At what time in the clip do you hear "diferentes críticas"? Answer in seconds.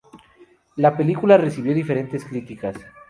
1.75-2.75